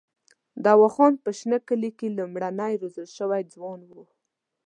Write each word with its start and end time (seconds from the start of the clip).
دوا 0.65 0.87
خان 0.95 1.13
په 1.23 1.29
شنه 1.39 1.57
کلي 1.67 1.91
کې 1.97 2.15
لومړنی 2.17 2.73
روزل 2.81 3.07
شوی 3.17 3.43
ځوان 3.53 3.79
وو. 3.89 4.03